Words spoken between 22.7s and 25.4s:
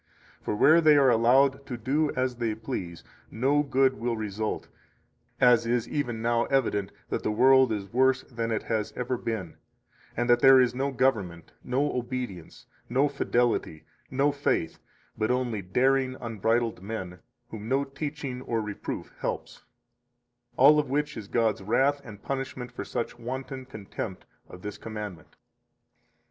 for such wanton contempt of this commandment.